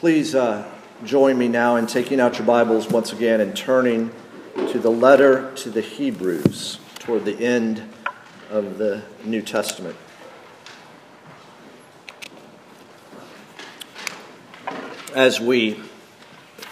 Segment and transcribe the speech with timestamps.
[0.00, 0.66] Please uh,
[1.04, 4.10] join me now in taking out your Bibles once again and turning
[4.70, 7.82] to the letter to the Hebrews toward the end
[8.48, 9.94] of the New Testament.
[15.14, 15.78] As we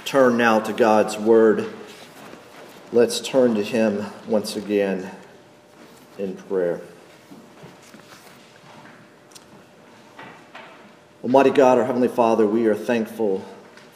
[0.07, 1.71] turn now to God's Word,
[2.93, 5.11] let's turn to Him once again
[6.17, 6.81] in prayer.
[11.29, 13.45] Almighty God, our Heavenly Father, we are thankful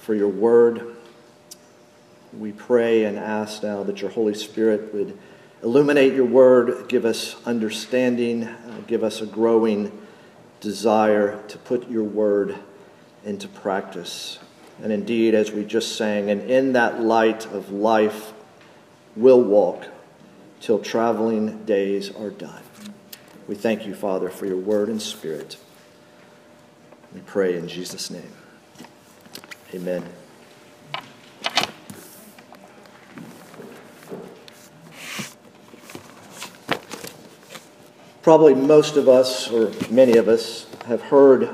[0.03, 0.97] for your word.
[2.39, 5.19] We pray and ask now that your Holy Spirit would
[5.63, 9.99] illuminate your word, give us understanding, uh, give us a growing
[10.61, 12.55] desire to put your word
[13.25, 14.39] into practice.
[14.83, 18.35] And indeed, as we just sang, and in that light of life,
[19.17, 19.87] we'll walk
[20.61, 22.63] till traveling days are done.
[23.49, 25.57] We thank you, Father, for your word and spirit.
[27.15, 28.33] We pray in Jesus' name.
[29.75, 30.03] Amen.
[38.23, 41.51] Probably most of us, or many of us, have heard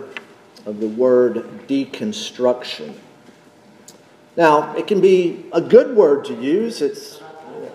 [0.66, 2.94] of the word deconstruction.
[4.36, 6.82] Now, it can be a good word to use.
[6.82, 7.20] It's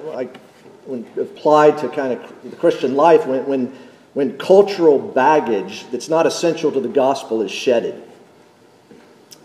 [0.06, 0.38] like
[0.86, 3.78] when applied to kind of the Christian life when, when
[4.14, 8.02] when cultural baggage that's not essential to the gospel is shedded.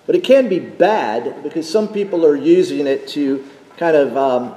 [0.06, 3.46] But it can be bad because some people are using it to
[3.76, 4.54] kind of um,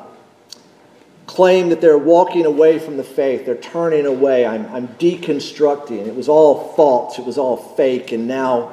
[1.25, 3.45] claim that they're walking away from the faith.
[3.45, 4.45] They're turning away.
[4.45, 6.07] I'm, I'm deconstructing.
[6.07, 8.71] It was all false, it was all fake, and now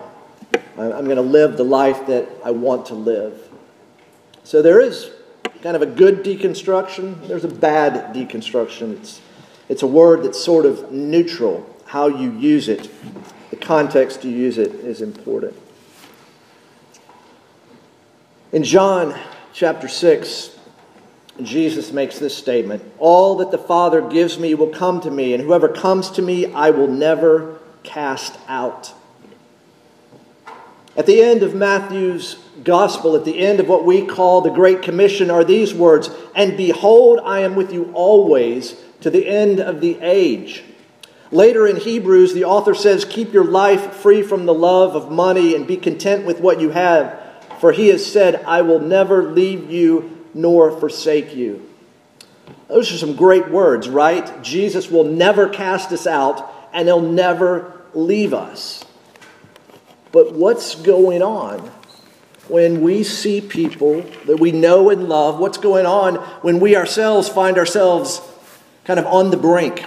[0.77, 3.49] I'm going to live the life that I want to live.
[4.45, 5.11] So there is
[5.63, 8.93] kind of a good deconstruction, there's a bad deconstruction.
[8.99, 9.21] It's
[9.69, 11.65] it's a word that's sort of neutral.
[11.87, 12.91] How you use it,
[13.51, 15.55] the context you use it is important.
[18.53, 19.19] In John
[19.53, 20.59] chapter 6,
[21.43, 25.43] Jesus makes this statement All that the Father gives me will come to me, and
[25.43, 28.95] whoever comes to me, I will never cast out.
[30.97, 34.83] At the end of Matthew's gospel, at the end of what we call the Great
[34.83, 39.81] Commission, are these words And behold, I am with you always to the end of
[39.81, 40.65] the age.
[41.31, 45.55] Later in Hebrews, the author says, Keep your life free from the love of money
[45.55, 47.19] and be content with what you have,
[47.61, 51.69] for he has said, I will never leave you nor forsake you.
[52.69, 54.43] Those are some great words, right?
[54.43, 58.85] Jesus will never cast us out and he'll never leave us.
[60.13, 61.71] But what's going on
[62.49, 65.39] when we see people that we know and love?
[65.39, 68.21] What's going on when we ourselves find ourselves
[68.89, 69.85] kind of on the brink.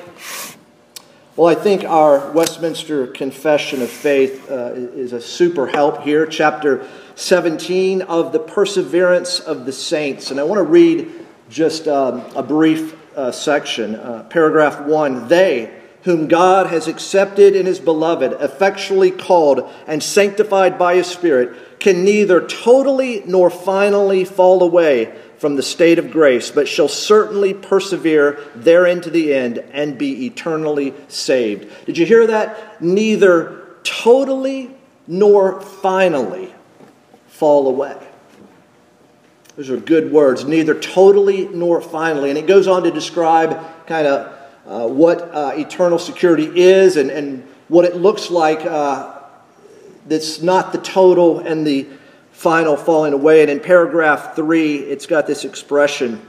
[1.36, 6.88] Well, I think our Westminster Confession of Faith uh, is a super help here, chapter
[7.16, 10.30] 17 of the Perseverance of the Saints.
[10.30, 11.12] And I want to read
[11.50, 13.96] just um, a brief uh, section.
[13.96, 20.78] Uh, paragraph 1 They, whom God has accepted in his beloved, effectually called, and sanctified
[20.78, 26.52] by his Spirit, can neither totally nor finally fall away from the state of grace,
[26.52, 31.68] but shall certainly persevere therein to the end and be eternally saved.
[31.88, 32.80] Did you hear that?
[32.80, 34.70] Neither totally
[35.08, 36.54] nor finally
[37.26, 37.98] fall away.
[39.56, 40.46] Those are good words.
[40.46, 42.30] Neither totally nor finally.
[42.30, 44.38] And it goes on to describe kind of
[44.68, 49.20] uh, what uh, eternal security is and, and what it looks like uh,
[50.06, 51.88] that's not the total and the
[52.32, 53.42] final falling away.
[53.42, 56.22] And in paragraph three, it's got this expression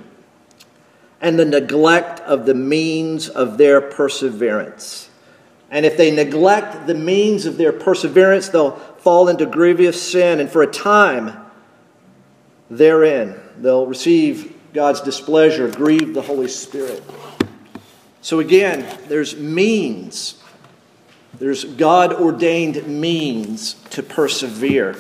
[1.23, 5.09] and the neglect of the means of their perseverance.
[5.71, 10.51] And if they neglect the means of their perseverance, they'll fall into grievous sin, and
[10.51, 11.39] for a time
[12.69, 17.03] therein, they'll receive God's displeasure, grieve the Holy Spirit.
[18.21, 20.43] So again, there's means.
[21.39, 24.97] There's God ordained means to persevere.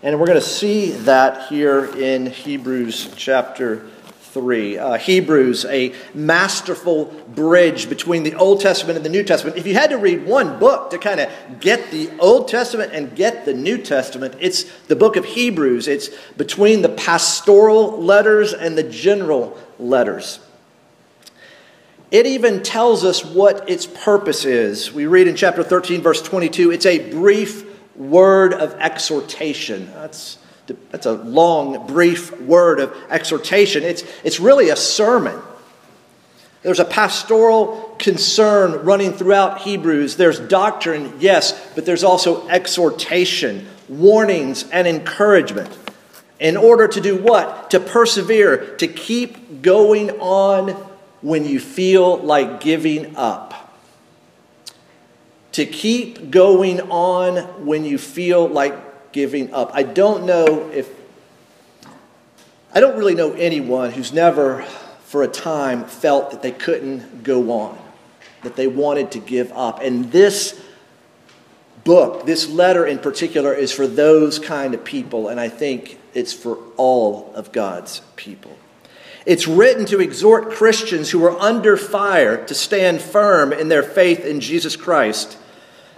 [0.00, 3.88] And we're going to see that here in Hebrews chapter
[4.20, 4.78] 3.
[4.78, 9.56] Uh, Hebrews, a masterful bridge between the Old Testament and the New Testament.
[9.56, 13.16] If you had to read one book to kind of get the Old Testament and
[13.16, 15.88] get the New Testament, it's the book of Hebrews.
[15.88, 20.38] It's between the pastoral letters and the general letters.
[22.12, 24.92] It even tells us what its purpose is.
[24.92, 27.67] We read in chapter 13, verse 22, it's a brief
[27.98, 29.90] word of exhortation.
[29.92, 30.38] That's,
[30.90, 33.82] that's a long, brief word of exhortation.
[33.82, 35.38] It's, it's really a sermon.
[36.62, 40.16] There's a pastoral concern running throughout Hebrews.
[40.16, 45.76] There's doctrine, yes, but there's also exhortation, warnings, and encouragement.
[46.40, 47.70] In order to do what?
[47.70, 50.70] To persevere, to keep going on
[51.20, 53.67] when you feel like giving up.
[55.58, 59.72] To keep going on when you feel like giving up.
[59.74, 60.88] I don't know if,
[62.72, 64.62] I don't really know anyone who's never,
[65.06, 67.76] for a time, felt that they couldn't go on,
[68.44, 69.82] that they wanted to give up.
[69.82, 70.62] And this
[71.82, 76.32] book, this letter in particular, is for those kind of people, and I think it's
[76.32, 78.56] for all of God's people.
[79.26, 84.24] It's written to exhort Christians who are under fire to stand firm in their faith
[84.24, 85.36] in Jesus Christ.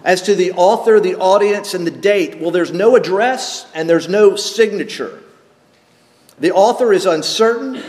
[0.05, 4.08] As to the author, the audience, and the date, well, there's no address and there's
[4.08, 5.23] no signature.
[6.38, 7.82] The author is uncertain.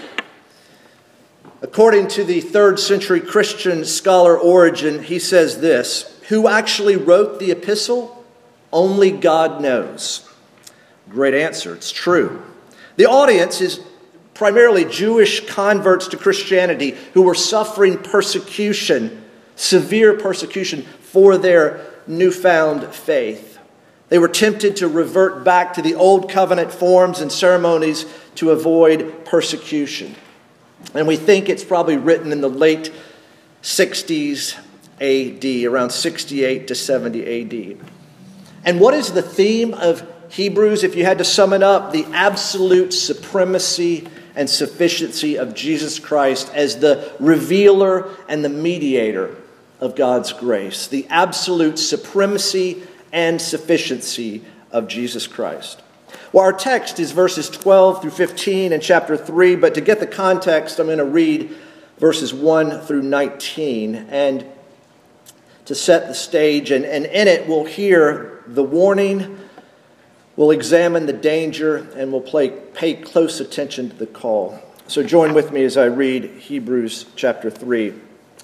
[1.61, 7.51] According to the third century Christian scholar Origen, he says this who actually wrote the
[7.51, 8.23] epistle?
[8.73, 10.27] Only God knows.
[11.09, 11.75] Great answer.
[11.75, 12.41] It's true.
[12.95, 13.81] The audience is
[14.33, 19.23] primarily Jewish converts to Christianity who were suffering persecution,
[19.55, 23.57] severe persecution, for their newfound faith.
[24.09, 28.05] They were tempted to revert back to the old covenant forms and ceremonies
[28.35, 30.15] to avoid persecution.
[30.93, 32.91] And we think it's probably written in the late
[33.63, 34.57] 60s
[34.99, 37.87] AD, around 68 to 70 AD.
[38.65, 40.83] And what is the theme of Hebrews?
[40.83, 46.51] If you had to sum it up, the absolute supremacy and sufficiency of Jesus Christ
[46.53, 49.35] as the revealer and the mediator
[49.81, 50.87] of God's grace.
[50.87, 55.81] The absolute supremacy and sufficiency of Jesus Christ.
[56.31, 60.07] Well, our text is verses 12 through 15 in chapter 3, but to get the
[60.07, 61.53] context, I'm going to read
[61.97, 63.95] verses 1 through 19.
[63.95, 64.45] And
[65.65, 69.37] to set the stage, and, and in it we'll hear the warning,
[70.35, 74.59] we'll examine the danger, and we'll play, pay close attention to the call.
[74.87, 77.93] So join with me as I read Hebrews chapter 3,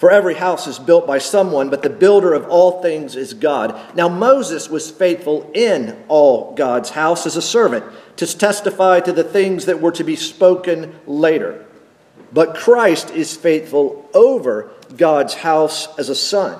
[0.00, 3.78] For every house is built by someone, but the builder of all things is God.
[3.94, 7.84] Now, Moses was faithful in all God's house as a servant
[8.16, 11.66] to testify to the things that were to be spoken later.
[12.32, 16.58] But Christ is faithful over God's house as a son.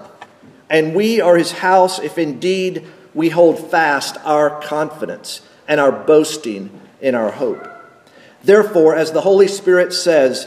[0.69, 2.85] And we are his house if indeed
[3.15, 7.67] we hold fast our confidence and our boasting in our hope.
[8.45, 10.47] Therefore, as the Holy Spirit says,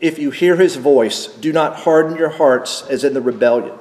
[0.00, 3.78] if you hear his voice, do not harden your hearts as in the rebellion.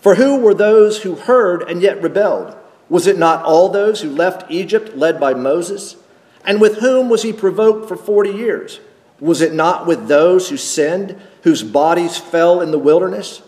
[0.00, 2.56] For who were those who heard and yet rebelled?
[2.88, 5.96] Was it not all those who left Egypt led by Moses?
[6.44, 8.80] And with whom was he provoked for 40 years?
[9.20, 13.42] Was it not with those who sinned, whose bodies fell in the wilderness?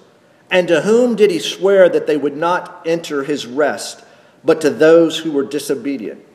[0.51, 4.05] And to whom did he swear that they would not enter his rest,
[4.45, 6.27] but to those who were disobedient?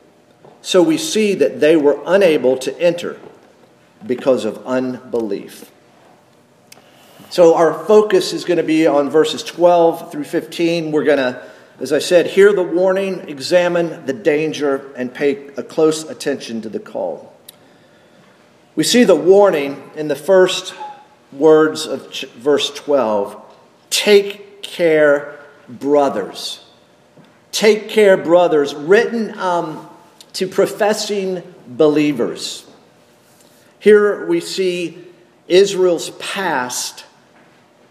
[0.61, 3.19] So we see that they were unable to enter
[4.05, 5.71] because of unbelief.
[7.29, 10.91] So our focus is going to be on verses 12 through 15.
[10.91, 11.41] We're going to,
[11.79, 16.69] as I said, hear the warning, examine the danger, and pay a close attention to
[16.69, 17.35] the call.
[18.75, 20.75] We see the warning in the first
[21.31, 23.41] words of verse 12
[23.89, 26.65] Take care, brothers.
[27.51, 29.89] Take care, brothers, written um,
[30.33, 32.64] to professing believers.
[33.79, 34.97] Here we see
[35.47, 37.05] Israel's past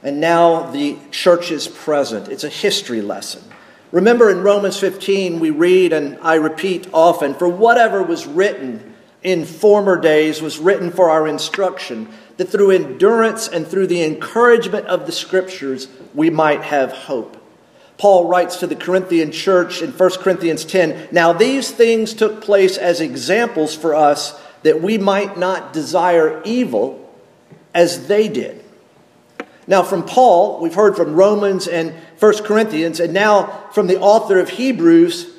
[0.05, 2.29] and now the church's present.
[2.29, 3.43] It's a history lesson.
[3.91, 9.47] Remember in Romans 15, we read, and I repeat often, for whatever was written in
[9.47, 15.07] former days was written for our instruction, that through endurance and through the encouragement of
[15.07, 17.41] the scriptures we might have hope.
[17.97, 22.76] Paul writes to the Corinthian church in 1 Corinthians 10 Now these things took place
[22.76, 27.00] as examples for us that we might not desire evil
[27.73, 28.62] as they did.
[29.66, 34.38] Now, from Paul, we've heard from Romans and 1 Corinthians, and now from the author
[34.38, 35.30] of Hebrews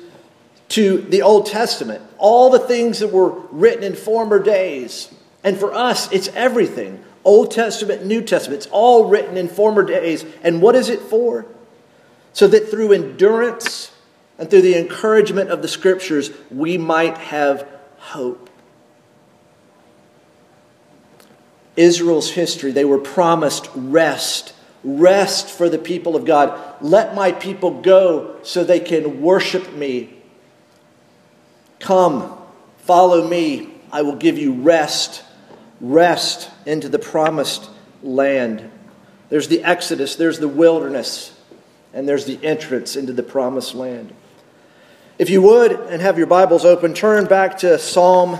[0.70, 2.02] to the Old Testament.
[2.18, 5.12] All the things that were written in former days.
[5.44, 8.62] And for us, it's everything Old Testament, New Testament.
[8.62, 10.24] It's all written in former days.
[10.42, 11.44] And what is it for?
[12.32, 13.90] So that through endurance
[14.38, 17.66] and through the encouragement of the Scriptures, we might have
[17.98, 18.48] hope.
[21.76, 24.54] Israel's history, they were promised rest.
[24.82, 26.58] Rest for the people of God.
[26.80, 30.14] Let my people go so they can worship me.
[31.80, 32.36] Come,
[32.78, 33.74] follow me.
[33.92, 35.22] I will give you rest.
[35.80, 37.68] Rest into the promised
[38.02, 38.70] land.
[39.28, 41.38] There's the Exodus, there's the wilderness,
[41.92, 44.14] and there's the entrance into the promised land.
[45.18, 48.38] If you would, and have your Bibles open, turn back to Psalm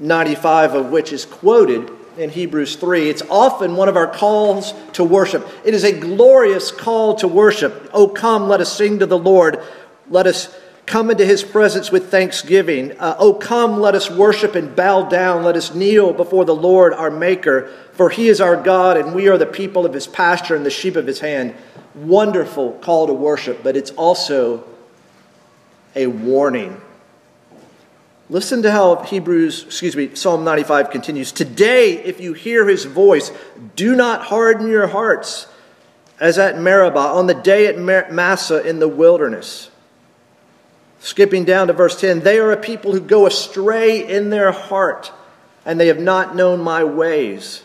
[0.00, 3.08] 95, of which is quoted in Hebrews 3.
[3.08, 5.46] It's often one of our calls to worship.
[5.64, 7.90] It is a glorious call to worship.
[7.92, 9.62] Oh, come, let us sing to the Lord.
[10.08, 10.54] Let us
[10.86, 12.92] come into his presence with thanksgiving.
[12.98, 15.42] Uh, oh, come, let us worship and bow down.
[15.42, 19.28] Let us kneel before the Lord our Maker, for he is our God, and we
[19.28, 21.54] are the people of his pasture and the sheep of his hand.
[21.94, 24.64] Wonderful call to worship, but it's also
[25.94, 26.80] a warning
[28.30, 31.30] Listen to how Hebrews, excuse me, Psalm 95 continues.
[31.30, 33.30] Today, if you hear his voice,
[33.76, 35.46] do not harden your hearts
[36.20, 39.68] as at Meribah, on the day at Massah in the wilderness.
[41.00, 45.12] Skipping down to verse 10, they are a people who go astray in their heart,
[45.66, 47.62] and they have not known my ways.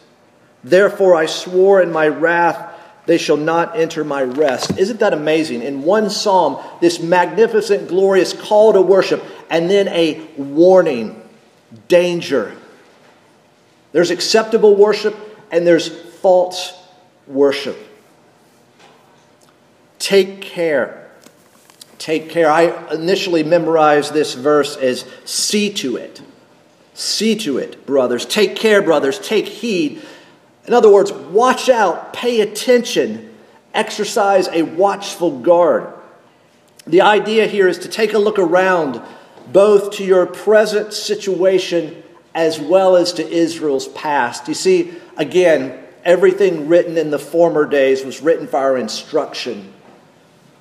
[0.63, 2.74] Therefore, I swore in my wrath,
[3.06, 4.78] they shall not enter my rest.
[4.78, 5.62] Isn't that amazing?
[5.62, 11.22] In one psalm, this magnificent, glorious call to worship, and then a warning
[11.88, 12.56] danger.
[13.91, 15.15] There's acceptable worship,
[15.51, 16.74] and there's false
[17.27, 17.77] worship.
[19.98, 21.10] Take care.
[21.98, 22.50] Take care.
[22.50, 26.22] I initially memorized this verse as see to it.
[26.94, 28.25] See to it, brothers.
[28.25, 29.20] Take care, brothers.
[29.20, 30.01] Take heed
[30.70, 33.36] in other words, watch out, pay attention,
[33.74, 35.91] exercise a watchful guard.
[36.86, 39.01] The idea here is to take a look around
[39.51, 42.03] both to your present situation
[42.36, 44.48] as well as to Israel's past.
[44.48, 49.74] You see, again, everything written in the former days was written for our instruction.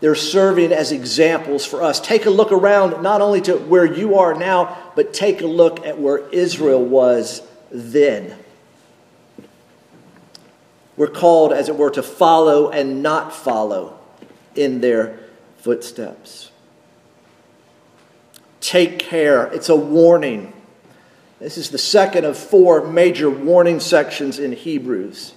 [0.00, 2.00] They're serving as examples for us.
[2.00, 5.84] Take a look around not only to where you are now, but take a look
[5.84, 8.36] at where Israel was then.
[10.96, 13.98] We're called, as it were, to follow and not follow
[14.54, 15.18] in their
[15.58, 16.50] footsteps.
[18.68, 19.46] Take care.
[19.46, 20.52] It's a warning.
[21.38, 25.32] This is the second of four major warning sections in Hebrews.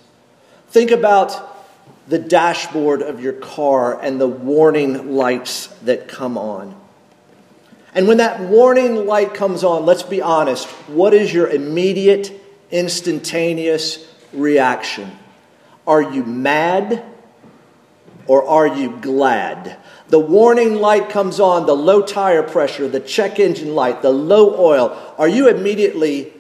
[0.68, 1.66] Think about
[2.10, 6.76] the dashboard of your car and the warning lights that come on.
[7.96, 12.34] And when that warning light comes on, let's be honest, what is your immediate,
[12.70, 15.10] instantaneous reaction?
[15.88, 17.02] Are you mad
[18.28, 19.78] or are you glad?
[20.10, 24.60] The warning light comes on, the low tire pressure, the check engine light, the low
[24.60, 25.16] oil.
[25.18, 26.34] Are you immediately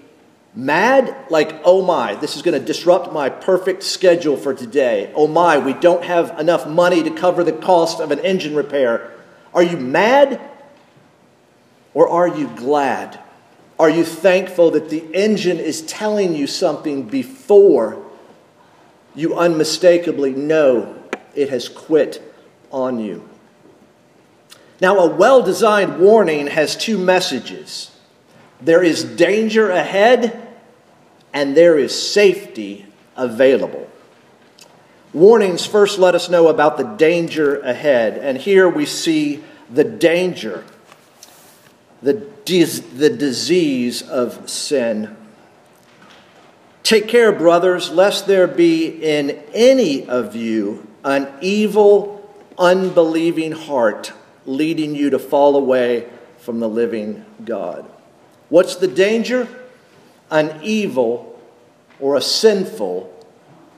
[0.53, 1.15] mad?
[1.29, 5.11] Like, oh my, this is going to disrupt my perfect schedule for today.
[5.15, 9.11] Oh my, we don't have enough money to cover the cost of an engine repair.
[9.53, 10.41] Are you mad
[11.93, 13.19] or are you glad?
[13.79, 18.05] Are you thankful that the engine is telling you something before
[19.15, 21.00] you unmistakably know
[21.35, 22.21] it has quit
[22.71, 23.27] on you.
[24.79, 27.91] Now, a well designed warning has two messages
[28.61, 30.47] there is danger ahead,
[31.33, 32.85] and there is safety
[33.15, 33.89] available.
[35.13, 40.63] Warnings first let us know about the danger ahead, and here we see the danger,
[42.01, 45.17] the, the disease of sin.
[46.83, 54.13] Take care, brothers, lest there be in any of you an evil, unbelieving heart
[54.45, 56.07] leading you to fall away
[56.39, 57.89] from the living God.
[58.49, 59.47] What's the danger?
[60.29, 61.39] An evil,
[61.99, 63.13] or a sinful,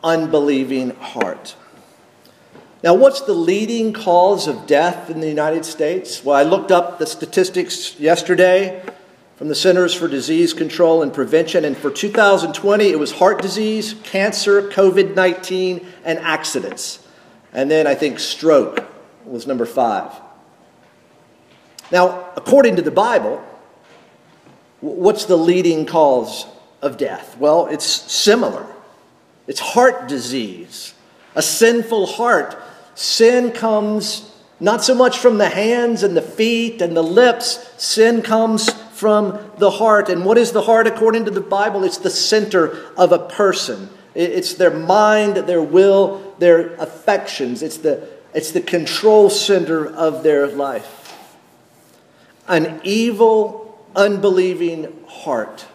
[0.03, 1.55] unbelieving heart.
[2.83, 6.23] Now, what's the leading cause of death in the United States?
[6.23, 8.83] Well, I looked up the statistics yesterday
[9.37, 13.95] from the Centers for Disease Control and Prevention, and for 2020, it was heart disease,
[14.03, 17.02] cancer, COVID 19, and accidents.
[17.53, 18.86] And then I think stroke
[19.25, 20.12] was number five.
[21.91, 23.43] Now, according to the Bible,
[24.81, 26.45] what's the leading cause
[26.81, 27.38] of death?
[27.38, 28.67] Well, it's similar
[29.48, 30.93] it's heart disease,
[31.36, 32.57] a sinful heart.
[32.95, 38.22] Sin comes not so much from the hands and the feet and the lips, sin
[38.22, 40.07] comes from the heart.
[40.07, 41.83] And what is the heart according to the Bible?
[41.83, 43.89] It's the center of a person.
[44.15, 47.63] It's their mind, their will, their affections.
[47.63, 51.00] It's the, it's the control center of their life.
[52.47, 55.65] An evil, unbelieving heart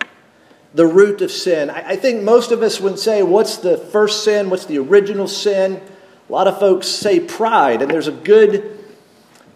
[0.74, 1.70] the root of sin.
[1.70, 4.50] I, think most of us would say, What's the first sin?
[4.50, 5.80] What's the original sin?
[6.28, 8.78] A lot of folks say pride, and there's a good,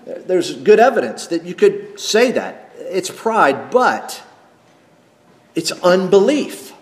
[0.04, 2.73] there's good evidence that you could say that.
[2.78, 4.23] It's pride, but
[5.54, 6.73] it's unbelief.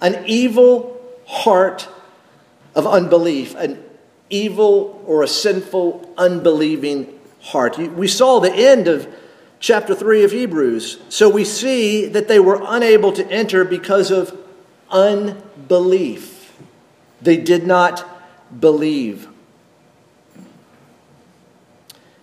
[0.00, 1.88] An evil heart
[2.74, 3.82] of unbelief, an
[4.30, 7.78] evil or a sinful, unbelieving heart.
[7.78, 9.06] We saw the end of
[9.60, 10.98] chapter 3 of Hebrews.
[11.08, 14.36] So we see that they were unable to enter because of
[14.90, 16.54] unbelief.
[17.22, 18.06] They did not
[18.60, 19.28] believe.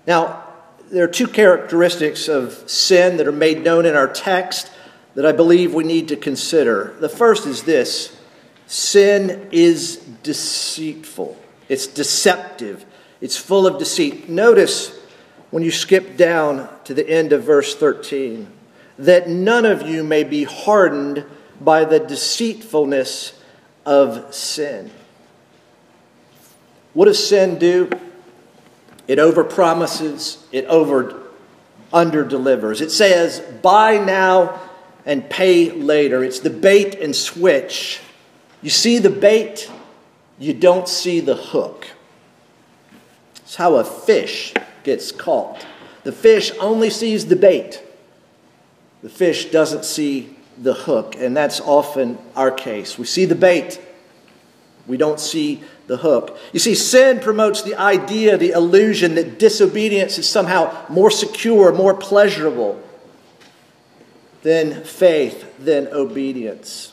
[0.06, 0.44] Now,
[0.92, 4.72] there are two characteristics of sin that are made known in our text
[5.16, 6.96] that I believe we need to consider.
[7.00, 8.16] The first is this
[8.72, 11.38] sin is deceitful,
[11.68, 12.86] it's deceptive,
[13.20, 14.30] it's full of deceit.
[14.30, 14.98] Notice
[15.50, 18.48] when you skip down to the end of verse 13,
[18.98, 21.26] that none of you may be hardened
[21.60, 23.38] by the deceitfulness
[23.86, 24.90] of sin.
[26.94, 27.90] What does sin do?
[29.06, 31.22] It overpromises, it over
[31.92, 32.80] underdelivers.
[32.80, 34.62] It says, buy now
[35.06, 36.24] and pay later.
[36.24, 38.00] It's the bait and switch.
[38.62, 39.72] You see the bait,
[40.38, 41.88] you don't see the hook.
[43.38, 45.66] It's how a fish gets caught.
[46.04, 47.84] The fish only sees the bait,
[49.04, 52.98] the fish doesn't see the hook, and that's often our case.
[52.98, 53.80] We see the bait,
[54.88, 56.38] we don't see the hook.
[56.54, 61.94] You see, sin promotes the idea, the illusion that disobedience is somehow more secure, more
[61.94, 62.82] pleasurable
[64.42, 66.91] than faith, than obedience.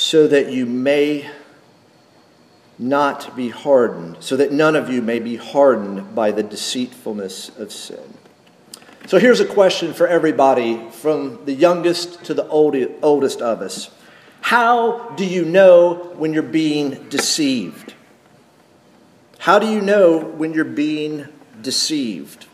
[0.00, 1.28] So that you may
[2.78, 7.72] not be hardened, so that none of you may be hardened by the deceitfulness of
[7.72, 8.14] sin.
[9.08, 13.90] So here's a question for everybody, from the youngest to the oldest of us.
[14.40, 17.94] How do you know when you're being deceived?
[19.38, 21.26] How do you know when you're being
[21.60, 22.46] deceived?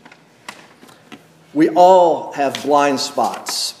[1.53, 3.79] We all have blind spots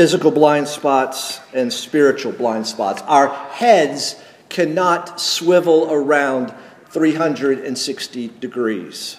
[0.00, 3.02] physical blind spots and spiritual blind spots.
[3.02, 4.16] Our heads
[4.48, 6.54] cannot swivel around
[6.88, 9.18] 360 degrees.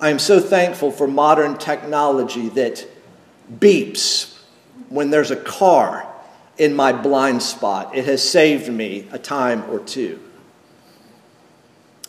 [0.00, 2.84] I am so thankful for modern technology that
[3.60, 4.36] beeps
[4.88, 6.12] when there's a car
[6.56, 7.94] in my blind spot.
[7.94, 10.18] It has saved me a time or two.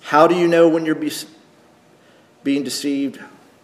[0.01, 1.11] How do you know when you're be-
[2.43, 3.19] being deceived?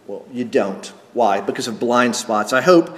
[0.06, 0.86] Well, you don't.
[1.14, 1.40] Why?
[1.40, 2.52] Because of blind spots.
[2.52, 2.96] I hope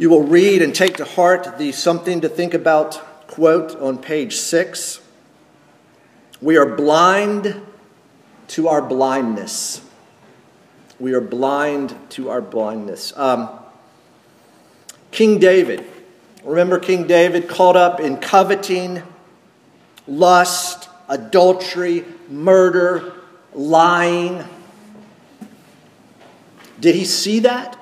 [0.00, 2.94] you will read and take to heart the something to think about
[3.26, 4.98] quote on page six
[6.40, 7.60] We are blind
[8.48, 9.82] to our blindness.
[10.98, 13.12] We are blind to our blindness.
[13.14, 13.50] Um,
[15.10, 15.84] King David,
[16.44, 19.02] remember King David caught up in coveting,
[20.08, 23.12] lust, adultery, murder,
[23.52, 24.44] lying.
[26.80, 27.76] Did he see that?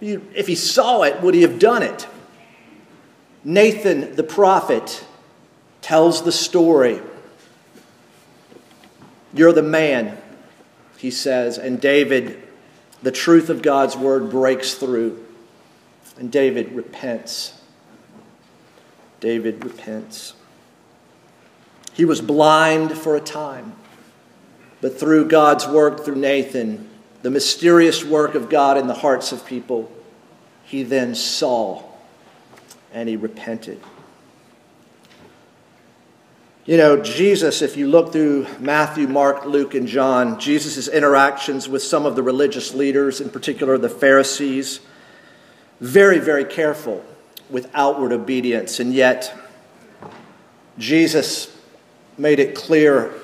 [0.00, 2.06] If he saw it, would he have done it?
[3.44, 5.04] Nathan the prophet
[5.82, 7.00] tells the story.
[9.34, 10.16] You're the man,
[10.96, 12.40] he says, and David,
[13.02, 15.24] the truth of God's word breaks through,
[16.18, 17.60] and David repents.
[19.20, 20.34] David repents.
[21.92, 23.74] He was blind for a time,
[24.80, 26.88] but through God's work, through Nathan,
[27.24, 29.90] the mysterious work of God in the hearts of people,
[30.66, 31.82] he then saw
[32.92, 33.80] and he repented.
[36.66, 41.82] You know, Jesus, if you look through Matthew, Mark, Luke, and John, Jesus' interactions with
[41.82, 44.80] some of the religious leaders, in particular the Pharisees,
[45.80, 47.02] very, very careful
[47.48, 48.80] with outward obedience.
[48.80, 49.34] And yet,
[50.76, 51.56] Jesus
[52.18, 53.14] made it clear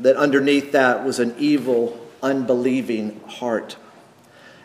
[0.00, 3.76] that underneath that was an evil, unbelieving heart.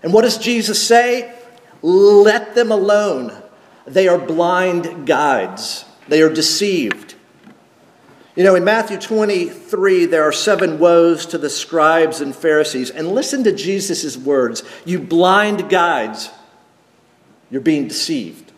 [0.02, 1.32] And what does Jesus say?
[1.82, 3.34] Let them alone.
[3.86, 7.15] They are blind guides, they are deceived.
[8.36, 12.89] You know, in Matthew 23, there are seven woes to the scribes and Pharisees.
[12.89, 16.30] And listen to Jesus' words You blind guides,
[17.52, 18.54] you're being deceived.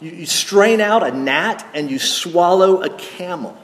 [0.00, 3.56] You, you strain out a gnat and you swallow a camel.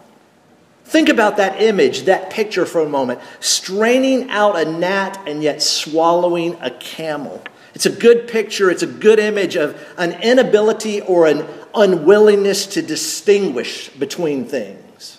[0.88, 3.20] Think about that image, that picture for a moment.
[3.40, 7.42] Straining out a gnat and yet swallowing a camel.
[7.74, 12.80] It's a good picture, it's a good image of an inability or an unwillingness to
[12.80, 15.18] distinguish between things.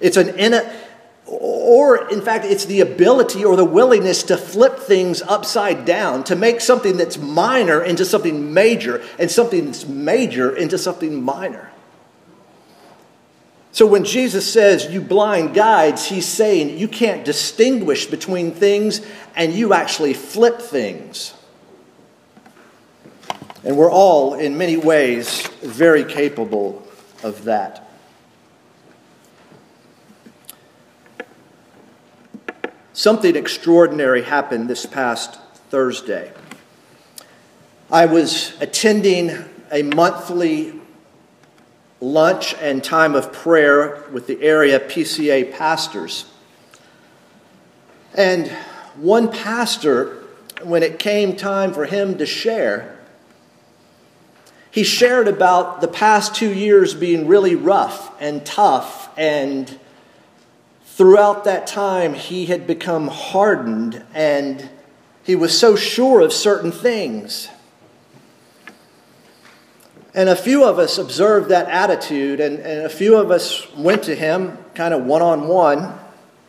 [0.00, 0.60] It's an in
[1.26, 6.34] or in fact, it's the ability or the willingness to flip things upside down, to
[6.34, 11.70] make something that's minor into something major, and something that's major into something minor.
[13.74, 19.52] So when Jesus says, You blind guides, he's saying you can't distinguish between things and
[19.52, 21.34] you actually flip things.
[23.64, 26.86] And we're all, in many ways, very capable
[27.24, 27.90] of that.
[32.92, 36.32] Something extraordinary happened this past Thursday.
[37.90, 39.32] I was attending
[39.72, 40.80] a monthly
[42.00, 46.26] lunch and time of prayer with the area PCA pastors.
[48.14, 48.48] And
[48.96, 50.22] one pastor,
[50.62, 52.98] when it came time for him to share,
[54.70, 59.78] he shared about the past two years being really rough and tough, and
[60.84, 64.68] throughout that time, he had become hardened and
[65.24, 67.48] he was so sure of certain things.
[70.14, 74.04] And a few of us observed that attitude, and, and a few of us went
[74.04, 75.98] to him kind of one on one,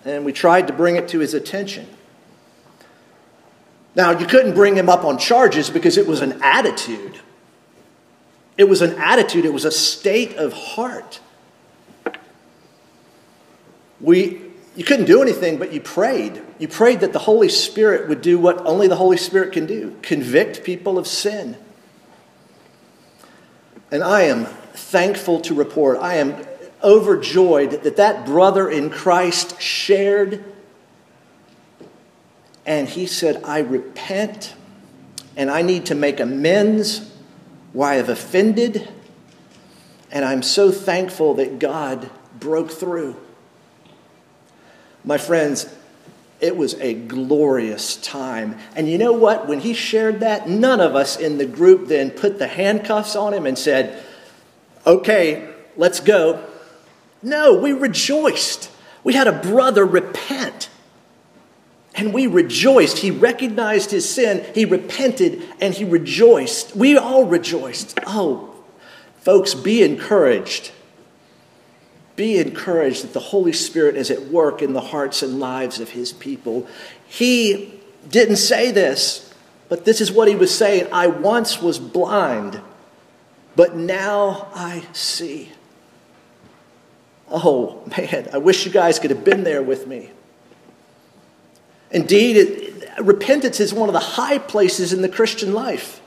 [0.05, 1.87] and we tried to bring it to his attention.
[3.95, 7.19] Now, you couldn't bring him up on charges because it was an attitude.
[8.55, 11.19] It was an attitude, it was a state of heart.
[13.99, 14.41] We,
[14.75, 16.41] you couldn't do anything, but you prayed.
[16.59, 19.97] You prayed that the Holy Spirit would do what only the Holy Spirit can do
[20.03, 21.57] convict people of sin
[23.91, 26.45] and I am thankful to report, I am
[26.83, 30.43] overjoyed that that brother in Christ shared.
[32.65, 34.55] And he said, I repent
[35.35, 37.11] and I need to make amends
[37.73, 38.87] where I have offended.
[40.11, 43.15] And I'm so thankful that God broke through.
[45.03, 45.73] My friends,
[46.39, 48.57] it was a glorious time.
[48.75, 49.47] And you know what?
[49.47, 53.33] When he shared that, none of us in the group then put the handcuffs on
[53.33, 54.03] him and said,
[54.85, 56.45] okay, let's go.
[57.23, 58.69] No, we rejoiced.
[59.03, 60.69] We had a brother repent.
[61.95, 62.97] And we rejoiced.
[62.97, 66.75] He recognized his sin, he repented, and he rejoiced.
[66.75, 67.97] We all rejoiced.
[68.05, 68.53] Oh,
[69.21, 70.71] folks, be encouraged.
[72.15, 75.89] Be encouraged that the Holy Spirit is at work in the hearts and lives of
[75.89, 76.67] his people.
[77.07, 79.33] He didn't say this,
[79.67, 82.61] but this is what he was saying I once was blind,
[83.55, 85.51] but now I see.
[87.29, 90.11] Oh, man, I wish you guys could have been there with me.
[91.91, 96.01] Indeed, it, repentance is one of the high places in the Christian life,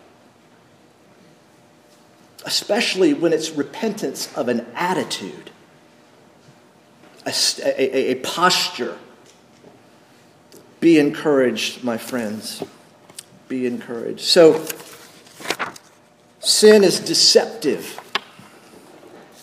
[2.45, 5.51] especially when it's repentance of an attitude
[7.29, 8.99] a, a, a posture.
[10.81, 12.63] Be encouraged, my friends.
[13.49, 14.21] Be encouraged.
[14.21, 14.65] So,
[16.41, 18.01] sin is deceptive.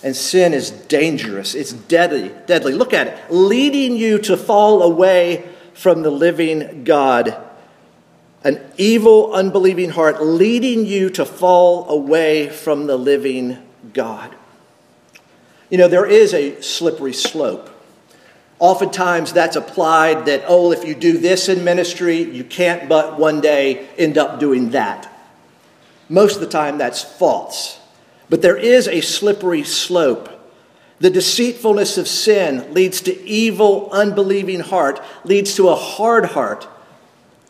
[0.04, 1.56] And sin is dangerous.
[1.56, 2.32] It's deadly.
[2.46, 2.74] Deadly.
[2.74, 3.18] Look at it.
[3.32, 5.44] Leading you to fall away
[5.74, 7.36] from the living God.
[8.44, 13.58] An evil, unbelieving heart leading you to fall away from the living
[13.94, 14.36] God.
[15.72, 17.72] You know, there is a slippery slope.
[18.60, 23.42] Oftentimes that's applied that, oh, if you do this in ministry, you can't but one
[23.42, 25.12] day end up doing that.
[26.08, 27.80] Most of the time that's false.
[28.30, 30.30] But there is a slippery slope.
[31.00, 36.68] The deceitfulness of sin leads to evil, unbelieving heart, leads to a hard heart.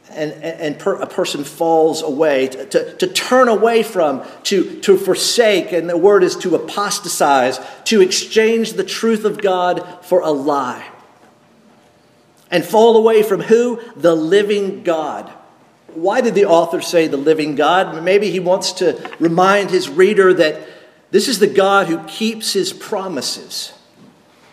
[0.09, 4.97] and, and per, a person falls away, to, to, to, turn away from, to, to
[4.97, 10.31] forsake, and the word is to apostatize, to exchange the truth of God for a
[10.31, 10.89] lie.
[12.51, 13.81] And fall away from who?
[13.95, 15.31] The living God.
[15.93, 18.03] Why did the author say the living God?
[18.03, 20.61] Maybe he wants to remind his reader that
[21.11, 23.73] this is the God who keeps his promises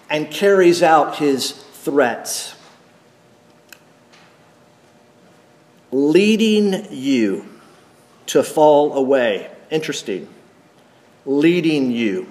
[0.09, 2.55] and carries out his threats.
[5.93, 7.47] leading you
[8.27, 9.51] to fall away.
[9.71, 10.27] Interesting.
[11.25, 12.27] Leading you.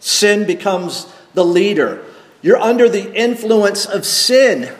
[0.00, 2.04] Sin becomes the leader.
[2.42, 4.74] You're under the influence of sin.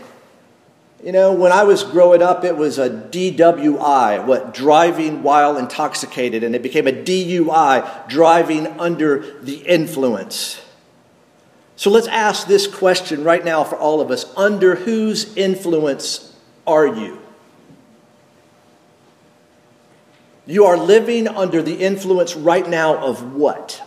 [1.02, 4.52] You know, when I was growing up, it was a DWI, what?
[4.52, 6.44] Driving while intoxicated.
[6.44, 10.60] And it became a DUI, driving under the influence.
[11.76, 16.86] So let's ask this question right now for all of us Under whose influence are
[16.86, 17.18] you?
[20.46, 23.82] You are living under the influence right now of what?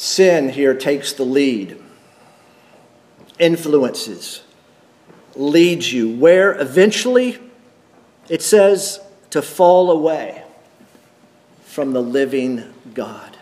[0.00, 1.78] Sin here takes the lead,
[3.38, 4.42] influences,
[5.36, 7.36] leads you where eventually
[8.26, 10.42] it says to fall away
[11.66, 13.36] from the living God.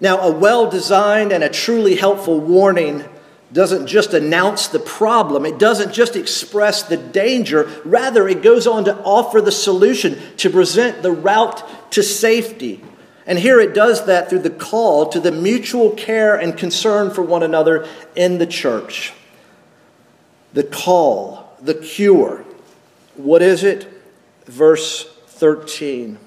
[0.00, 3.04] Now, a well designed and a truly helpful warning
[3.52, 8.86] doesn't just announce the problem, it doesn't just express the danger, rather, it goes on
[8.86, 12.82] to offer the solution, to present the route to safety.
[13.26, 17.22] And here it does that through the call to the mutual care and concern for
[17.22, 19.12] one another in the church.
[20.52, 22.44] The call, the cure.
[23.16, 23.88] What is it?
[24.46, 26.18] Verse 13.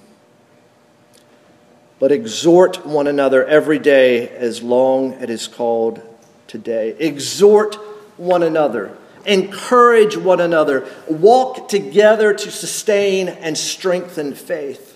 [2.00, 6.02] But exhort one another every day as long as it is called
[6.48, 6.96] today.
[7.00, 7.76] Exhort
[8.18, 14.95] one another, encourage one another, walk together to sustain and strengthen faith.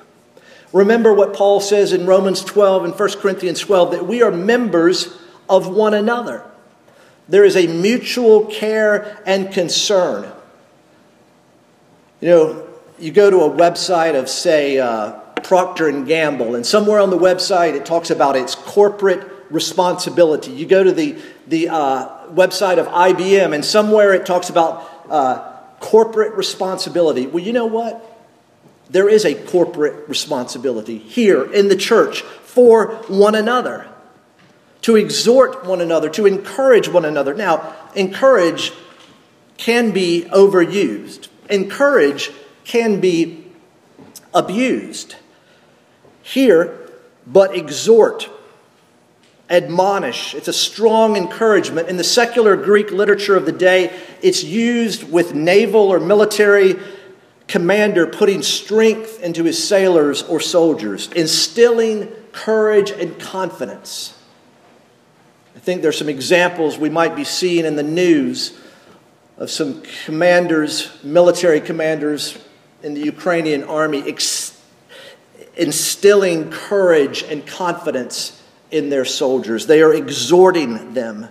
[0.71, 5.17] Remember what Paul says in Romans 12 and 1 Corinthians 12 that we are members
[5.49, 6.43] of one another.
[7.27, 10.31] There is a mutual care and concern.
[12.21, 12.67] You know,
[12.99, 17.17] you go to a website of, say, uh, Procter and Gamble, and somewhere on the
[17.17, 20.51] website it talks about its corporate responsibility.
[20.51, 25.51] You go to the, the uh, website of IBM, and somewhere it talks about uh,
[25.79, 27.25] corporate responsibility.
[27.25, 28.18] Well, you know what?
[28.89, 33.87] There is a corporate responsibility here in the church for one another,
[34.81, 37.33] to exhort one another, to encourage one another.
[37.33, 38.71] Now, encourage
[39.57, 42.31] can be overused, encourage
[42.63, 43.45] can be
[44.33, 45.15] abused.
[46.21, 46.89] Here,
[47.25, 48.29] but exhort
[49.49, 50.35] admonish.
[50.35, 51.89] It's a strong encouragement.
[51.89, 56.75] In the secular Greek literature of the day, it's used with naval or military
[57.49, 64.15] commander putting strength into his sailors or soldiers, instilling courage and confidence.
[65.55, 68.57] I think there's some examples we might be seeing in the news
[69.37, 72.37] of some commanders, military commanders
[72.83, 74.61] in the Ukrainian army, ex-
[75.57, 79.65] instilling courage and confidence in their soldiers.
[79.65, 81.29] They are exhorting them.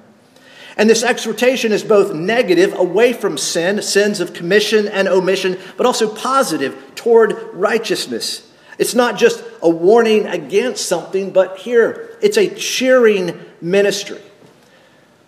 [0.79, 5.85] And this exhortation is both negative, away from sin, sins of commission and omission, but
[5.85, 8.51] also positive toward righteousness.
[8.79, 14.21] It's not just a warning against something, but here it's a cheering ministry.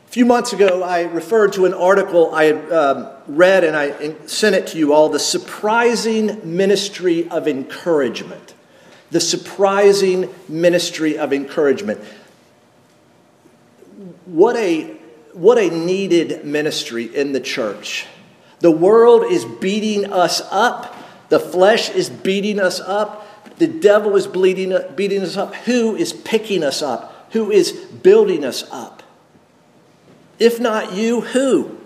[0.07, 4.15] A few months ago, I referred to an article I had um, read and I
[4.27, 8.55] sent it to you all The Surprising Ministry of Encouragement
[9.11, 12.01] the surprising ministry of encouragement.
[14.25, 14.97] What a,
[15.33, 18.07] what a needed ministry in the church.
[18.61, 20.97] The world is beating us up,
[21.29, 23.27] the flesh is beating us up,
[23.59, 25.55] the devil is bleeding, beating us up.
[25.55, 27.29] Who is picking us up?
[27.33, 29.03] Who is building us up?
[30.39, 31.79] If not you, who?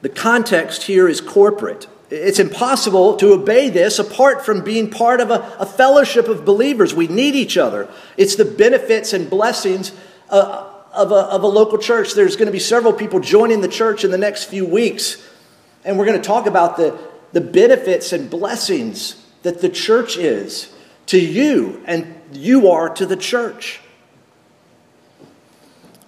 [0.00, 1.88] The context here is corporate.
[2.12, 6.94] It's impossible to obey this apart from being part of a, a fellowship of believers.
[6.94, 7.88] We need each other.
[8.18, 9.92] It's the benefits and blessings
[10.28, 12.12] uh, of, a, of a local church.
[12.12, 15.26] There's going to be several people joining the church in the next few weeks,
[15.86, 16.98] and we're going to talk about the,
[17.32, 20.70] the benefits and blessings that the church is
[21.06, 23.80] to you and you are to the church.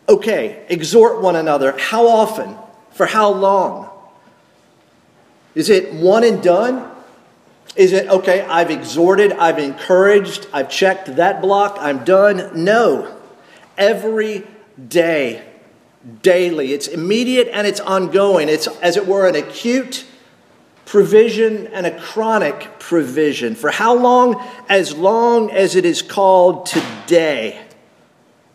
[0.07, 1.75] Okay, exhort one another.
[1.79, 2.57] How often?
[2.93, 3.91] For how long?
[5.55, 6.91] Is it one and done?
[7.77, 12.65] Is it, okay, I've exhorted, I've encouraged, I've checked that block, I'm done?
[12.65, 13.17] No.
[13.77, 14.47] every
[14.89, 15.45] day,
[16.23, 16.73] daily.
[16.73, 18.49] It's immediate and it's ongoing.
[18.49, 20.05] It's, as it were, an acute
[20.87, 23.55] provision and a chronic provision.
[23.55, 24.43] For how long?
[24.69, 27.64] As long as it is called today.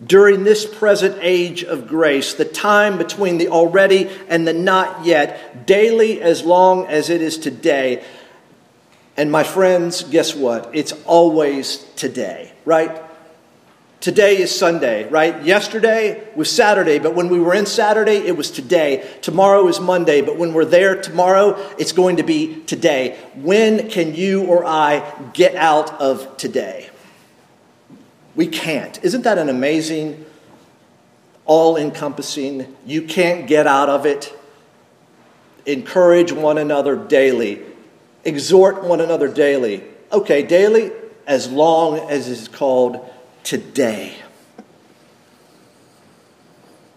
[0.06, 5.66] During this present age of grace, the time between the already and the not yet,
[5.68, 8.04] daily as long as it is today.
[9.18, 10.70] And my friends, guess what?
[10.74, 13.04] It's always today, right?
[14.00, 15.44] Today is Sunday, right?
[15.44, 19.06] Yesterday was Saturday, but when we were in Saturday, it was today.
[19.22, 23.20] Tomorrow is Monday, but when we're there tomorrow, it's going to be today.
[23.36, 26.90] When can you or I get out of today?
[28.40, 29.04] We can't.
[29.04, 30.26] Isn't that an amazing,
[31.46, 32.74] all encompassing?
[32.86, 34.34] You can't get out of it.
[35.66, 37.62] Encourage one another daily,
[38.24, 39.84] exhort one another daily.
[40.14, 40.94] Okay, daily,
[41.28, 43.06] as long as it's called
[43.44, 44.16] today.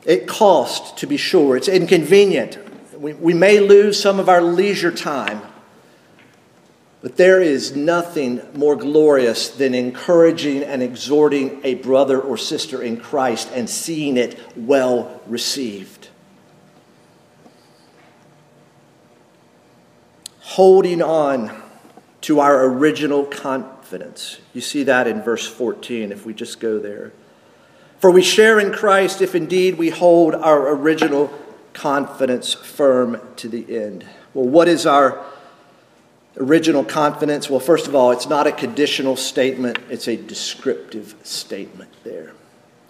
[0.05, 1.57] It costs, to be sure.
[1.57, 2.57] It's inconvenient.
[2.97, 5.43] We, we may lose some of our leisure time.
[7.03, 12.97] But there is nothing more glorious than encouraging and exhorting a brother or sister in
[12.97, 16.09] Christ and seeing it well received.
[20.41, 21.61] Holding on
[22.21, 24.39] to our original confidence.
[24.53, 27.13] You see that in verse 14, if we just go there.
[27.99, 31.37] For we share in Christ if indeed we hold our original
[31.73, 34.07] confidence firm to the end.
[34.35, 35.25] Well, what is our
[36.37, 37.51] original confidence?
[37.51, 42.33] Well, first of all, it's not a conditional statement, it's a descriptive statement there.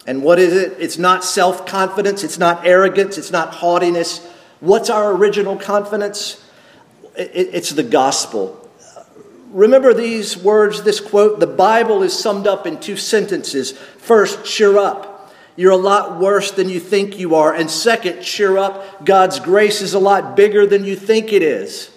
[0.05, 0.75] And what is it?
[0.79, 4.25] It's not self confidence, it's not arrogance, it's not haughtiness.
[4.59, 6.43] What's our original confidence?
[7.15, 8.59] It's the gospel.
[9.51, 11.39] Remember these words, this quote?
[11.39, 13.71] The Bible is summed up in two sentences.
[13.71, 15.31] First, cheer up.
[15.55, 17.53] You're a lot worse than you think you are.
[17.53, 19.05] And second, cheer up.
[19.05, 21.92] God's grace is a lot bigger than you think it is.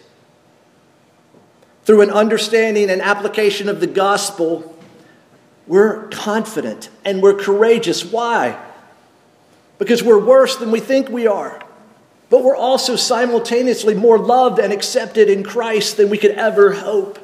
[1.87, 4.77] Through an understanding and application of the gospel,
[5.67, 8.05] we're confident and we're courageous.
[8.05, 8.63] Why?
[9.79, 11.63] Because we're worse than we think we are.
[12.29, 17.21] But we're also simultaneously more loved and accepted in Christ than we could ever hope.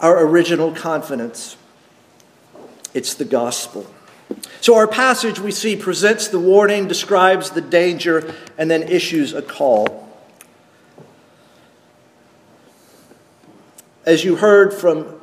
[0.00, 1.56] our original confidence.
[2.94, 3.86] It's the gospel.
[4.60, 9.42] So, our passage we see presents the warning, describes the danger, and then issues a
[9.42, 10.07] call.
[14.08, 15.20] As you heard from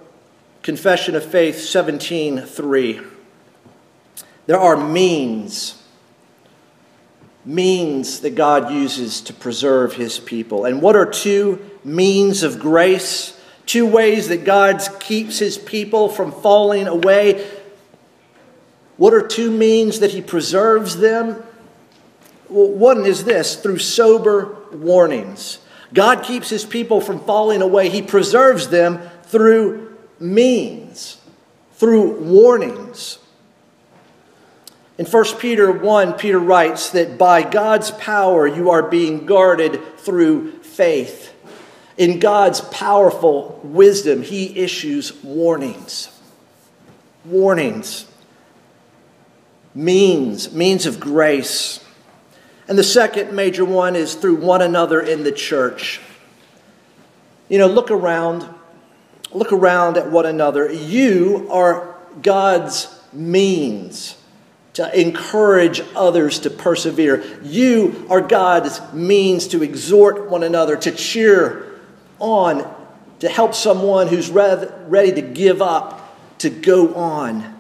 [0.62, 3.02] Confession of Faith 17:3,
[4.46, 5.74] there are means
[7.44, 10.66] means that God uses to preserve his people.
[10.66, 13.34] And what are two means of grace?
[13.66, 17.44] Two ways that God keeps his people from falling away.
[18.98, 21.44] What are two means that he preserves them?
[22.50, 25.58] Well, one is this through sober warnings.
[25.94, 27.90] God keeps his people from falling away.
[27.90, 31.18] He preserves them through means,
[31.74, 33.20] through warnings.
[34.98, 40.54] In 1 Peter 1, Peter writes that by God's power you are being guarded through
[40.62, 41.34] faith.
[41.98, 46.10] In God's powerful wisdom, He issues warnings.
[47.26, 48.06] Warnings.
[49.74, 51.85] Means, means of grace.
[52.68, 56.02] And the second major one is through one another in the church.
[57.48, 58.48] You know, look around.
[59.32, 60.72] Look around at one another.
[60.72, 64.18] You are God's means
[64.74, 67.24] to encourage others to persevere.
[67.44, 71.80] You are God's means to exhort one another, to cheer
[72.20, 72.74] on
[73.20, 76.02] to help someone who's ready to give up
[76.40, 77.55] to go on.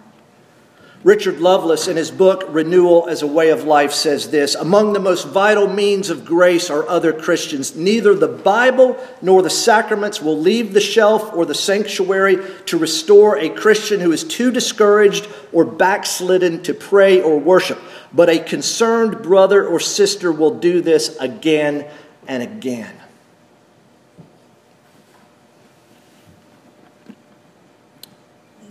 [1.06, 5.00] Richard Lovelace, in his book Renewal as a Way of Life, says this Among the
[5.00, 7.76] most vital means of grace are other Christians.
[7.76, 13.38] Neither the Bible nor the sacraments will leave the shelf or the sanctuary to restore
[13.38, 17.80] a Christian who is too discouraged or backslidden to pray or worship.
[18.12, 21.88] But a concerned brother or sister will do this again
[22.28, 22.96] and again.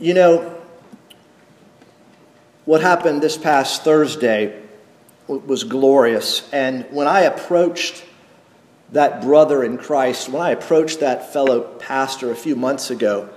[0.01, 0.54] You know,
[2.65, 4.61] what happened this past Thursday
[5.27, 6.49] was glorious.
[6.53, 8.05] And when I approached
[8.93, 13.29] that brother in Christ, when I approached that fellow pastor a few months ago,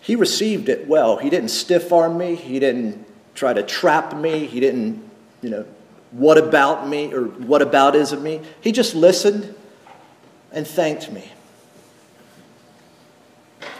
[0.00, 1.16] he received it well.
[1.16, 3.04] He didn't stiff arm me, he didn't
[3.34, 5.08] try to trap me, he didn't,
[5.42, 5.66] you know,
[6.12, 8.40] what about me or what about is of me.
[8.60, 9.54] He just listened
[10.52, 11.30] and thanked me.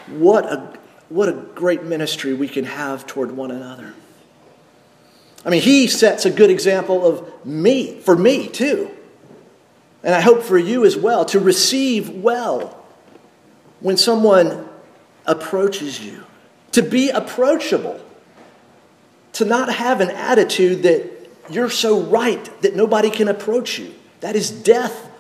[0.09, 0.76] What a,
[1.09, 3.95] what a great ministry we can have toward one another.
[5.45, 8.91] I mean, he sets a good example of me, for me too.
[10.03, 12.85] And I hope for you as well, to receive well
[13.81, 14.69] when someone
[15.25, 16.25] approaches you,
[16.73, 18.01] to be approachable,
[19.35, 21.13] to not have an attitude that
[21.51, 23.95] you're so right that nobody can approach you.
[24.21, 25.11] That is death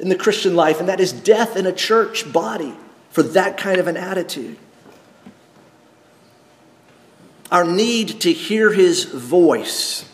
[0.00, 2.74] in the Christian life, and that is death in a church body
[3.10, 4.56] for that kind of an attitude
[7.50, 10.04] our need to hear his voice.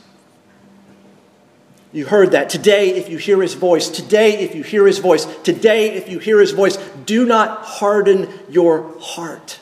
[1.93, 2.51] You heard that.
[2.51, 6.19] Today, if you hear his voice, today, if you hear his voice, today, if you
[6.19, 6.77] hear his voice,
[7.07, 9.61] do not harden your heart.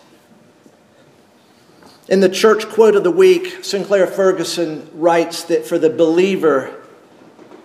[2.09, 6.75] In the church quote of the week, Sinclair Ferguson writes that for the believer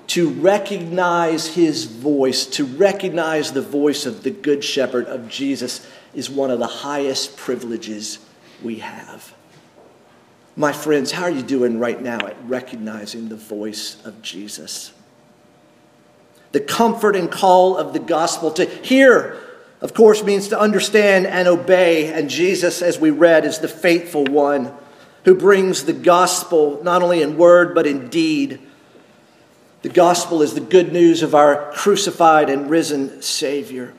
[0.07, 6.29] to recognize his voice, to recognize the voice of the Good Shepherd of Jesus, is
[6.29, 8.19] one of the highest privileges
[8.63, 9.33] we have.
[10.57, 14.91] My friends, how are you doing right now at recognizing the voice of Jesus?
[16.51, 19.39] The comfort and call of the gospel to hear,
[19.81, 22.11] of course, means to understand and obey.
[22.11, 24.73] And Jesus, as we read, is the faithful one
[25.25, 28.59] who brings the gospel not only in word but in deed.
[29.83, 33.93] The gospel is the good news of our crucified and risen Savior.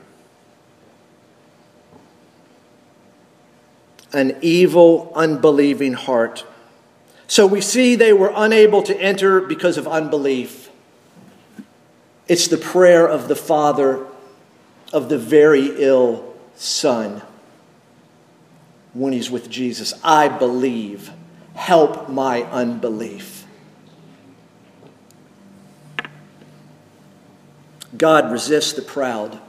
[4.11, 6.45] An evil, unbelieving heart
[7.29, 10.71] so we see they were unable to enter because of unbelief.
[12.27, 14.07] It's the prayer of the father
[14.91, 17.21] of the very ill son
[18.93, 21.11] when he's with Jesus I believe,
[21.53, 23.45] help my unbelief.
[27.95, 29.39] God resists the proud,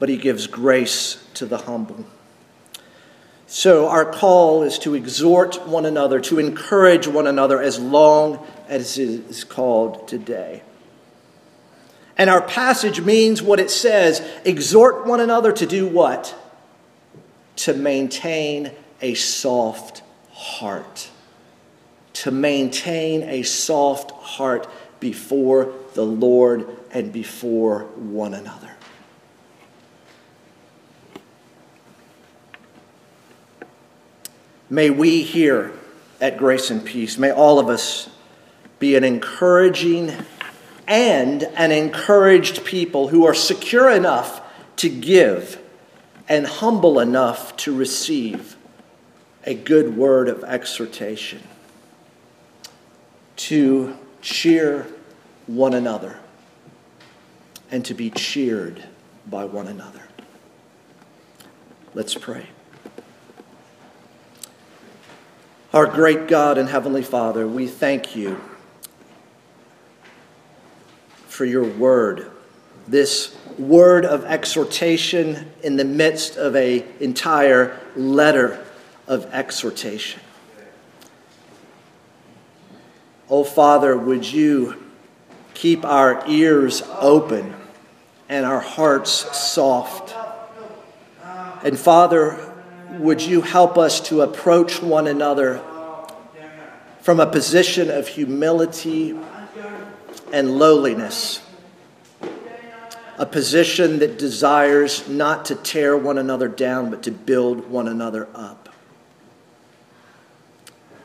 [0.00, 2.04] but he gives grace to the humble.
[3.54, 8.96] So, our call is to exhort one another, to encourage one another as long as
[8.96, 10.62] it is called today.
[12.16, 16.34] And our passage means what it says exhort one another to do what?
[17.56, 18.72] To maintain
[19.02, 21.10] a soft heart.
[22.14, 24.66] To maintain a soft heart
[24.98, 28.71] before the Lord and before one another.
[34.72, 35.70] May we here
[36.18, 38.08] at Grace and Peace, may all of us
[38.78, 40.10] be an encouraging
[40.88, 44.40] and an encouraged people who are secure enough
[44.76, 45.60] to give
[46.26, 48.56] and humble enough to receive
[49.44, 51.42] a good word of exhortation,
[53.36, 54.86] to cheer
[55.46, 56.18] one another,
[57.70, 58.82] and to be cheered
[59.26, 60.04] by one another.
[61.92, 62.46] Let's pray.
[65.72, 68.38] Our great God and Heavenly Father, we thank you
[71.28, 72.30] for your word,
[72.86, 78.62] this word of exhortation in the midst of an entire letter
[79.06, 80.20] of exhortation.
[83.30, 84.76] Oh, Father, would you
[85.54, 87.54] keep our ears open
[88.28, 90.14] and our hearts soft?
[91.64, 92.51] And Father,
[92.98, 95.62] would you help us to approach one another
[97.00, 99.18] from a position of humility
[100.32, 101.42] and lowliness,
[103.18, 108.28] a position that desires not to tear one another down, but to build one another
[108.34, 108.68] up.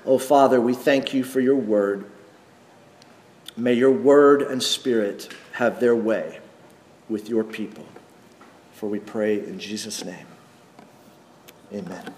[0.05, 2.09] Oh, Father, we thank you for your word.
[3.57, 6.39] May your word and spirit have their way
[7.09, 7.85] with your people.
[8.73, 10.27] For we pray in Jesus' name.
[11.73, 12.16] Amen.